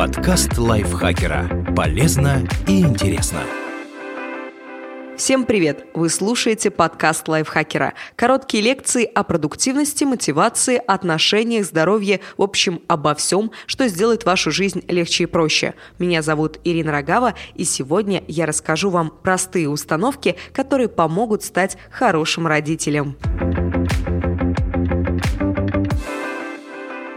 Подкаст 0.00 0.56
лайфхакера. 0.56 1.66
Полезно 1.76 2.48
и 2.66 2.80
интересно. 2.80 3.40
Всем 5.18 5.44
привет! 5.44 5.84
Вы 5.92 6.08
слушаете 6.08 6.70
подкаст 6.70 7.28
лайфхакера. 7.28 7.92
Короткие 8.16 8.62
лекции 8.62 9.04
о 9.04 9.24
продуктивности, 9.24 10.04
мотивации, 10.04 10.80
отношениях, 10.86 11.66
здоровье, 11.66 12.20
в 12.38 12.42
общем, 12.42 12.80
обо 12.88 13.14
всем, 13.14 13.50
что 13.66 13.88
сделает 13.88 14.24
вашу 14.24 14.50
жизнь 14.50 14.82
легче 14.88 15.24
и 15.24 15.26
проще. 15.26 15.74
Меня 15.98 16.22
зовут 16.22 16.60
Ирина 16.64 16.92
Рогава, 16.92 17.34
и 17.54 17.64
сегодня 17.64 18.24
я 18.26 18.46
расскажу 18.46 18.88
вам 18.88 19.12
простые 19.22 19.68
установки, 19.68 20.36
которые 20.54 20.88
помогут 20.88 21.44
стать 21.44 21.76
хорошим 21.90 22.46
родителем. 22.46 23.18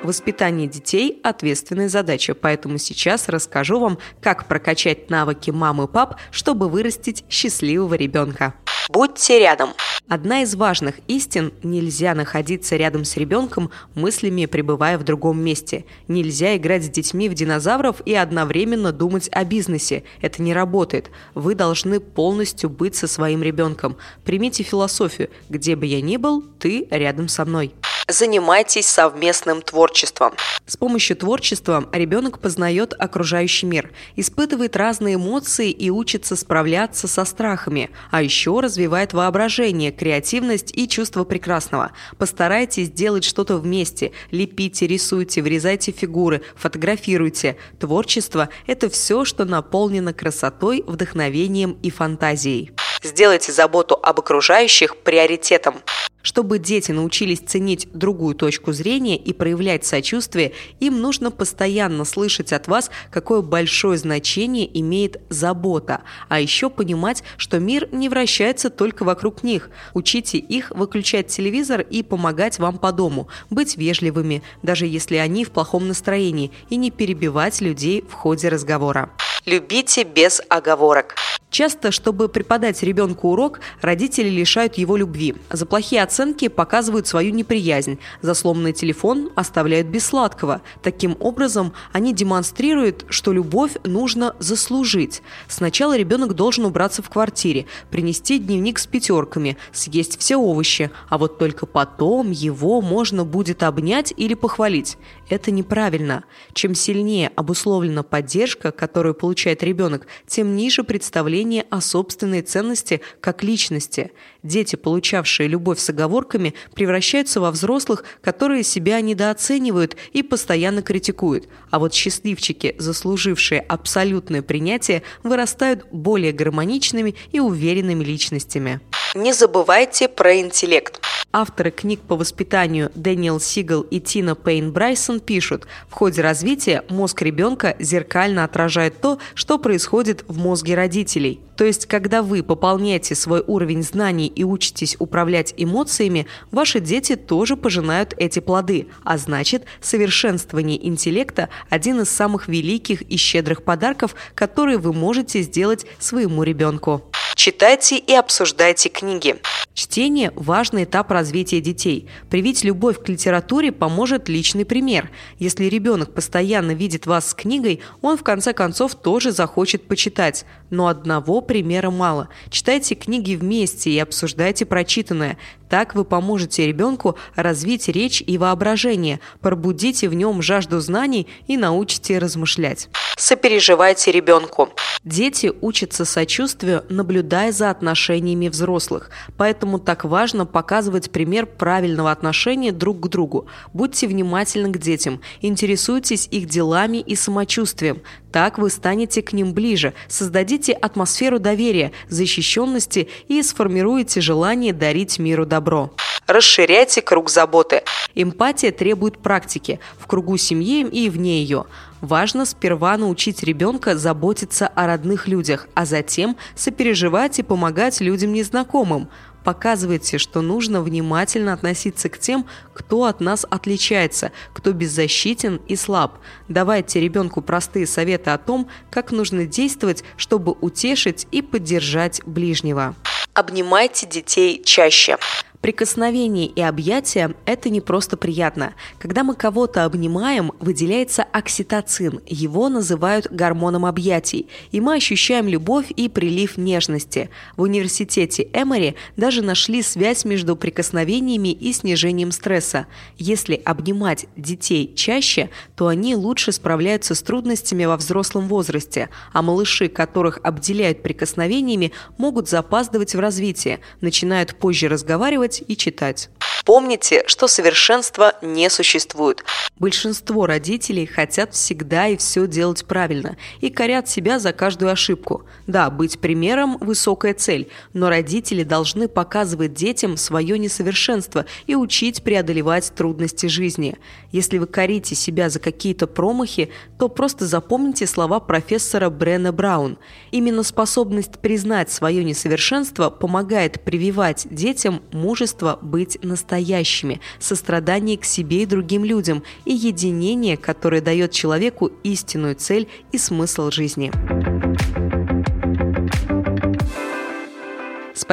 Воспитание 0.03 0.67
детей– 0.67 1.21
ответственная 1.23 1.87
задача, 1.87 2.35
поэтому 2.35 2.77
сейчас 2.77 3.29
расскажу 3.29 3.79
вам, 3.79 3.99
как 4.21 4.49
прокачать 4.49 5.09
навыки 5.09 5.49
мамы 5.49 5.85
и 5.85 5.87
пап, 5.87 6.17
чтобы 6.29 6.67
вырастить 6.67 7.23
счастливого 7.29 7.93
ребенка. 7.93 8.53
Будьте 8.89 9.39
рядом. 9.39 9.69
Одна 10.09 10.41
из 10.41 10.55
важных 10.55 10.95
истин– 11.07 11.53
нельзя 11.63 12.13
находиться 12.15 12.75
рядом 12.75 13.05
с 13.05 13.15
ребенком, 13.15 13.71
мыслями 13.95 14.45
пребывая 14.45 14.97
в 14.97 15.05
другом 15.05 15.41
месте. 15.41 15.85
Нельзя 16.09 16.57
играть 16.57 16.83
с 16.83 16.89
детьми 16.89 17.29
в 17.29 17.33
динозавров 17.33 18.01
и 18.05 18.13
одновременно 18.13 18.91
думать 18.91 19.29
о 19.31 19.45
бизнесе. 19.45 20.03
Это 20.19 20.41
не 20.41 20.53
работает. 20.53 21.11
Вы 21.33 21.55
должны 21.55 22.01
полностью 22.01 22.69
быть 22.69 22.95
со 22.95 23.07
своим 23.07 23.41
ребенком. 23.41 23.95
Примите 24.25 24.63
философию 24.63 25.29
«где 25.47 25.77
бы 25.77 25.85
я 25.85 26.01
ни 26.01 26.17
был, 26.17 26.41
ты 26.59 26.87
рядом 26.91 27.29
со 27.29 27.45
мной». 27.45 27.73
Занимайтесь 28.07 28.87
совместным 28.87 29.61
творчеством. 29.61 30.33
С 30.65 30.75
помощью 30.75 31.15
творчества 31.15 31.87
ребенок 31.93 32.39
познает 32.39 32.93
окружающий 32.97 33.65
мир, 33.65 33.91
испытывает 34.15 34.75
разные 34.75 35.15
эмоции 35.15 35.71
и 35.71 35.89
учится 35.89 36.35
справляться 36.35 37.07
со 37.07 37.23
страхами, 37.23 37.91
а 38.11 38.21
еще 38.21 38.59
развивает 38.59 39.13
воображение, 39.13 39.91
креативность 39.91 40.75
и 40.75 40.87
чувство 40.87 41.23
прекрасного. 41.23 41.91
Постарайтесь 42.17 42.89
делать 42.89 43.23
что-то 43.23 43.57
вместе, 43.57 44.11
лепите, 44.31 44.85
рисуйте, 44.85 45.41
вырезайте 45.41 45.91
фигуры, 45.91 46.41
фотографируйте. 46.55 47.57
Творчество– 47.79 48.49
это 48.67 48.89
все, 48.89 49.23
что 49.23 49.45
наполнено 49.45 50.13
красотой, 50.13 50.83
вдохновением 50.85 51.77
и 51.81 51.89
фантазией. 51.89 52.71
Сделайте 53.01 53.51
заботу 53.51 53.99
об 54.01 54.19
окружающих 54.19 54.97
приоритетом. 54.97 55.75
Чтобы 56.23 56.57
дети 56.57 56.93
научились 56.93 57.39
ценить 57.39 57.89
другую 57.93 58.33
точку 58.33 58.71
зрения 58.71 59.17
и 59.17 59.33
проявлять 59.33 59.85
сочувствие, 59.85 60.53
им 60.79 61.01
нужно 61.01 61.31
постоянно 61.31 62.05
слышать 62.05 62.53
от 62.53 62.67
вас, 62.67 62.89
какое 63.11 63.41
большое 63.41 63.97
значение 63.97 64.67
имеет 64.79 65.21
забота, 65.29 66.01
а 66.29 66.39
еще 66.39 66.69
понимать, 66.69 67.23
что 67.35 67.59
мир 67.59 67.89
не 67.91 68.07
вращается 68.07 68.69
только 68.69 69.03
вокруг 69.03 69.43
них. 69.43 69.69
Учите 69.93 70.37
их 70.37 70.71
выключать 70.71 71.27
телевизор 71.27 71.81
и 71.81 72.03
помогать 72.03 72.57
вам 72.57 72.77
по 72.77 72.93
дому, 72.93 73.27
быть 73.49 73.75
вежливыми, 73.75 74.43
даже 74.63 74.87
если 74.87 75.17
они 75.17 75.43
в 75.43 75.51
плохом 75.51 75.89
настроении, 75.89 76.51
и 76.69 76.77
не 76.77 76.89
перебивать 76.89 77.59
людей 77.59 78.01
в 78.01 78.13
ходе 78.13 78.47
разговора. 78.47 79.11
Любите 79.45 80.05
без 80.05 80.41
оговорок. 80.47 81.15
Часто, 81.53 81.91
чтобы 81.91 82.29
преподать 82.29 82.81
ребенку 82.81 83.29
урок, 83.29 83.59
родители 83.81 84.27
лишают 84.27 84.75
его 84.75 84.97
любви. 84.97 85.35
За 85.51 85.67
плохие 85.67 86.01
оценки 86.01 86.47
показывают 86.47 87.05
свою 87.05 87.31
неприязнь, 87.31 87.99
за 88.23 88.33
сломанный 88.33 88.73
телефон 88.73 89.29
оставляют 89.35 89.85
без 89.85 90.05
сладкого. 90.05 90.61
Таким 90.81 91.15
образом, 91.19 91.73
они 91.91 92.11
демонстрируют, 92.11 93.05
что 93.09 93.33
любовь 93.33 93.73
нужно 93.83 94.35
заслужить. 94.39 95.21
Сначала 95.47 95.95
ребенок 95.95 96.33
должен 96.33 96.65
убраться 96.65 97.03
в 97.03 97.09
квартире, 97.11 97.67
принести 97.91 98.39
дневник 98.39 98.79
с 98.79 98.87
пятерками, 98.87 99.57
съесть 99.71 100.19
все 100.19 100.37
овощи, 100.37 100.89
а 101.07 101.19
вот 101.19 101.37
только 101.37 101.67
потом 101.67 102.31
его 102.31 102.81
можно 102.81 103.25
будет 103.25 103.61
обнять 103.61 104.11
или 104.17 104.33
похвалить. 104.33 104.97
Это 105.33 105.49
неправильно. 105.49 106.25
Чем 106.53 106.75
сильнее 106.75 107.31
обусловлена 107.35 108.03
поддержка, 108.03 108.71
которую 108.71 109.15
получает 109.15 109.63
ребенок, 109.63 110.05
тем 110.27 110.55
ниже 110.55 110.83
представление 110.83 111.65
о 111.71 111.81
собственной 111.81 112.43
ценности 112.43 113.01
как 113.19 113.41
личности. 113.41 114.11
Дети, 114.43 114.75
получавшие 114.75 115.47
любовь 115.47 115.79
с 115.79 115.89
оговорками, 115.89 116.53
превращаются 116.75 117.39
во 117.39 117.49
взрослых, 117.49 118.03
которые 118.21 118.63
себя 118.63 118.99
недооценивают 118.99 119.95
и 120.11 120.21
постоянно 120.21 120.81
критикуют. 120.81 121.47
А 121.71 121.79
вот 121.79 121.93
счастливчики, 121.93 122.75
заслужившие 122.77 123.61
абсолютное 123.61 124.41
принятие, 124.41 125.03
вырастают 125.23 125.85
более 125.91 126.33
гармоничными 126.33 127.15
и 127.31 127.39
уверенными 127.39 128.03
личностями. 128.03 128.81
Не 129.15 129.31
забывайте 129.31 130.09
про 130.09 130.35
интеллект. 130.39 130.99
Авторы 131.35 131.71
книг 131.71 132.01
по 132.01 132.15
воспитанию 132.15 132.91
Дэниел 132.93 133.39
Сигал 133.39 133.81
и 133.81 133.99
Тина 133.99 134.35
Пейн 134.35 134.71
Брайсон 134.71 135.19
пишут, 135.19 135.67
в 135.87 135.93
ходе 135.93 136.21
развития 136.21 136.83
мозг 136.89 137.23
ребенка 137.23 137.75
зеркально 137.79 138.43
отражает 138.43 139.01
то, 139.01 139.17
что 139.33 139.57
происходит 139.57 140.25
в 140.27 140.37
мозге 140.37 140.75
родителей. 140.75 141.41
То 141.55 141.65
есть, 141.65 141.85
когда 141.85 142.21
вы 142.21 142.43
пополняете 142.43 143.15
свой 143.15 143.43
уровень 143.45 143.83
знаний 143.83 144.27
и 144.27 144.43
учитесь 144.43 144.95
управлять 144.99 145.53
эмоциями, 145.57 146.27
ваши 146.51 146.79
дети 146.79 147.15
тоже 147.15 147.55
пожинают 147.55 148.13
эти 148.17 148.39
плоды, 148.39 148.87
а 149.03 149.17
значит, 149.17 149.63
совершенствование 149.81 150.85
интеллекта– 150.85 151.49
один 151.69 152.01
из 152.01 152.09
самых 152.09 152.47
великих 152.47 153.01
и 153.03 153.17
щедрых 153.17 153.63
подарков, 153.63 154.15
которые 154.35 154.77
вы 154.77 154.93
можете 154.93 155.41
сделать 155.41 155.85
своему 155.99 156.43
ребенку. 156.43 157.12
Читайте 157.45 157.97
и 157.97 158.13
обсуждайте 158.13 158.87
книги. 158.87 159.35
Чтение– 159.73 160.31
важный 160.37 160.85
этап 160.85 161.11
развития 161.11 161.59
детей. 161.59 162.07
Привить 162.29 162.63
любовь 162.63 163.03
к 163.03 163.09
литературе 163.09 163.73
поможет 163.73 164.29
личный 164.29 164.63
пример. 164.63 165.11
Если 165.39 165.65
ребенок 165.65 166.13
постоянно 166.13 166.71
видит 166.71 167.05
вас 167.05 167.31
с 167.31 167.33
книгой, 167.33 167.81
он 168.01 168.17
в 168.17 168.23
конце 168.23 168.53
концов 168.53 168.95
тоже 168.95 169.33
захочет 169.33 169.89
почитать. 169.89 170.45
Но 170.69 170.87
одного 170.87 171.41
примера 171.41 171.89
мало. 171.89 172.29
Читайте 172.49 172.95
книги 172.95 173.35
вместе 173.35 173.89
и 173.89 173.99
обсуждайте 173.99 174.65
прочитанное. 174.65 175.37
Так 175.67 175.95
вы 175.95 176.05
поможете 176.05 176.65
ребенку 176.65 177.17
развить 177.35 177.89
речь 177.89 178.23
и 178.25 178.37
воображение, 178.37 179.19
пробудите 179.41 180.07
в 180.07 180.13
нем 180.13 180.41
жажду 180.41 180.79
знаний 180.79 181.27
и 181.47 181.57
научите 181.57 182.19
размышлять. 182.19 182.87
Сопереживайте 183.17 184.11
ребенку. 184.11 184.69
Дети 185.03 185.51
учатся 185.61 186.05
сочувствию, 186.05 186.85
наблюдая 186.89 187.51
за 187.51 187.69
отношениями 187.69 188.47
взрослых. 188.47 189.11
Поэтому 189.37 189.77
так 189.77 190.05
важно 190.05 190.45
показывать 190.45 191.11
пример 191.11 191.45
правильного 191.45 192.11
отношения 192.11 192.71
друг 192.71 193.01
к 193.01 193.07
другу. 193.07 193.47
Будьте 193.73 194.07
внимательны 194.07 194.71
к 194.71 194.77
детям, 194.77 195.21
интересуйтесь 195.41 196.27
их 196.31 196.47
делами 196.47 196.97
и 196.97 197.15
самочувствием. 197.15 198.01
Так 198.31 198.57
вы 198.57 198.69
станете 198.69 199.21
к 199.21 199.33
ним 199.33 199.53
ближе, 199.53 199.93
создадите 200.07 200.71
атмосферу 200.73 201.37
доверия, 201.37 201.91
защищенности 202.07 203.09
и 203.27 203.43
сформируете 203.43 204.21
желание 204.21 204.73
дарить 204.73 205.19
миру 205.19 205.45
добро. 205.45 205.91
Расширяйте 206.27 207.01
круг 207.01 207.29
заботы. 207.29 207.83
Эмпатия 208.15 208.71
требует 208.71 209.17
практики 209.17 209.79
в 209.99 210.07
кругу 210.07 210.37
семьи 210.37 210.87
и 210.87 211.09
вне 211.09 211.41
ее. 211.41 211.65
Важно 212.03 212.43
сперва 212.43 212.97
научить 212.97 213.43
ребенка 213.43 213.95
заботиться 213.95 214.67
о 214.67 214.87
родных 214.87 215.29
людях, 215.29 215.69
а 215.73 215.85
затем 215.85 216.35
сопереживать 216.53 217.39
и 217.39 217.43
помогать 217.43 218.01
людям 218.01 218.33
незнакомым. 218.33 219.07
Показывайте, 219.45 220.17
что 220.17 220.41
нужно 220.41 220.81
внимательно 220.81 221.53
относиться 221.53 222.09
к 222.09 222.19
тем, 222.19 222.45
кто 222.73 223.05
от 223.05 223.21
нас 223.21 223.45
отличается, 223.49 224.33
кто 224.51 224.73
беззащитен 224.73 225.61
и 225.69 225.77
слаб. 225.77 226.17
Давайте 226.49 226.99
ребенку 226.99 227.41
простые 227.41 227.87
советы 227.87 228.31
о 228.31 228.37
том, 228.37 228.67
как 228.91 229.13
нужно 229.13 229.45
действовать, 229.45 230.03
чтобы 230.17 230.57
утешить 230.59 231.25
и 231.31 231.41
поддержать 231.41 232.21
ближнего. 232.25 232.95
Обнимайте 233.33 234.07
детей 234.07 234.61
чаще. 234.61 235.15
Прикосновение 235.63 236.47
и 236.47 236.59
объятия– 236.59 237.35
это 237.45 237.69
не 237.69 237.79
просто 237.79 238.17
приятно. 238.17 238.73
Когда 238.99 239.23
мы 239.23 239.33
кого-то 239.33 239.85
обнимаем, 239.85 240.51
выделяется 240.59 241.23
окситоцин, 241.23 242.19
его 242.27 242.67
называют 242.67 243.31
гормоном 243.31 243.85
объятий, 243.85 244.49
и 244.73 244.81
мы 244.81 244.95
ощущаем 244.95 245.47
любовь 245.47 245.85
и 245.95 246.09
прилив 246.09 246.57
нежности. 246.57 247.29
В 247.55 247.61
университете 247.61 248.49
Эмори 248.51 248.95
даже 249.15 249.41
нашли 249.41 249.81
связь 249.83 250.25
между 250.25 250.57
прикосновениями 250.57 251.53
и 251.53 251.71
снижением 251.71 252.33
стресса. 252.33 252.87
Если 253.17 253.55
обнимать 253.55 254.25
детей 254.35 254.93
чаще, 254.93 255.49
то 255.77 255.87
они 255.87 256.13
лучше 256.13 256.51
справляются 256.51 257.15
с 257.15 257.21
трудностями 257.21 257.85
во 257.85 257.95
взрослом 257.95 258.49
возрасте, 258.49 259.07
а 259.31 259.41
малыши, 259.41 259.87
которых 259.87 260.41
обделяют 260.43 261.01
прикосновениями, 261.01 261.93
могут 262.17 262.49
запаздывать 262.49 263.15
в 263.15 263.19
развитии, 263.21 263.79
начинают 264.01 264.55
позже 264.55 264.89
разговаривать 264.89 265.52
слушать 265.53 265.69
и 265.69 265.77
читать. 265.77 266.29
Помните, 266.65 267.23
что 267.27 267.47
совершенства 267.47 268.35
не 268.41 268.69
существует. 268.69 269.43
Большинство 269.77 270.45
родителей 270.45 271.05
хотят 271.05 271.53
всегда 271.53 272.07
и 272.07 272.15
все 272.15 272.47
делать 272.47 272.85
правильно 272.85 273.35
и 273.59 273.69
корят 273.69 274.07
себя 274.07 274.39
за 274.39 274.53
каждую 274.53 274.91
ошибку. 274.91 275.43
Да, 275.67 275.89
быть 275.89 276.19
примером– 276.19 276.77
высокая 276.79 277.33
цель, 277.33 277.69
но 277.91 278.07
родители 278.07 278.63
должны 278.63 279.09
показывать 279.09 279.73
детям 279.73 280.15
свое 280.15 280.57
несовершенство 280.57 281.45
и 281.67 281.75
учить 281.75 282.23
преодолевать 282.23 282.93
трудности 282.95 283.47
жизни. 283.47 283.97
Если 284.31 284.57
вы 284.57 284.67
корите 284.67 285.15
себя 285.15 285.49
за 285.49 285.59
какие-то 285.59 286.07
промахи, 286.07 286.69
то 286.97 287.09
просто 287.09 287.45
запомните 287.45 288.07
слова 288.07 288.39
профессора 288.39 289.09
Брена 289.09 289.51
Браун. 289.51 289.97
Именно 290.31 290.63
способность 290.63 291.39
признать 291.39 291.91
свое 291.91 292.23
несовершенство 292.23 293.09
помогает 293.09 293.83
прививать 293.83 294.47
детям 294.49 295.01
мужество 295.11 295.77
быть 295.81 296.23
настоящим 296.23 296.52
настоящими, 296.53 297.19
сострадание 297.39 298.17
к 298.17 298.25
себе 298.25 298.63
и 298.63 298.65
другим 298.65 299.03
людям 299.03 299.43
и 299.65 299.73
единение, 299.73 300.55
которое 300.55 301.01
дает 301.01 301.31
человеку 301.31 301.91
истинную 302.03 302.55
цель 302.55 302.87
и 303.11 303.17
смысл 303.17 303.71
жизни. 303.71 304.11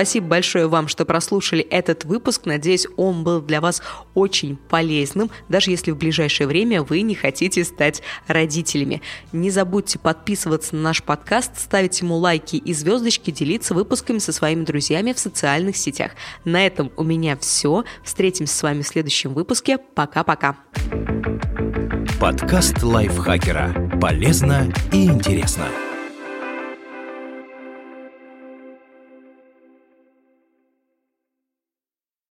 Спасибо 0.01 0.29
большое 0.29 0.67
вам, 0.67 0.89
что 0.89 1.05
прослушали 1.05 1.61
этот 1.63 2.07
выпуск. 2.07 2.47
Надеюсь, 2.47 2.87
он 2.97 3.23
был 3.23 3.43
для 3.43 3.61
вас 3.61 3.83
очень 4.15 4.57
полезным, 4.57 5.31
даже 5.51 5.73
если 5.73 5.91
в 5.91 5.99
ближайшее 5.99 6.47
время 6.47 6.83
вы 6.83 7.03
не 7.03 7.15
хотите 7.15 7.63
стать 7.65 8.01
родителями. 8.27 9.03
Не 9.33 9.51
забудьте 9.51 9.99
подписываться 9.99 10.75
на 10.75 10.81
наш 10.81 11.03
подкаст, 11.03 11.61
ставить 11.61 12.01
ему 12.01 12.17
лайки 12.17 12.57
и 12.57 12.73
звездочки, 12.73 13.31
делиться 13.31 13.75
выпусками 13.75 14.21
со 14.21 14.33
своими 14.33 14.65
друзьями 14.65 15.13
в 15.13 15.19
социальных 15.19 15.77
сетях. 15.77 16.13
На 16.47 16.65
этом 16.65 16.91
у 16.97 17.03
меня 17.03 17.37
все. 17.37 17.85
Встретимся 18.03 18.57
с 18.57 18.63
вами 18.63 18.81
в 18.81 18.89
следующем 18.89 19.35
выпуске. 19.35 19.77
Пока-пока. 19.77 20.57
Подкаст 22.19 22.83
лайфхакера. 22.83 23.99
Полезно 24.01 24.73
и 24.93 25.05
интересно. 25.05 25.67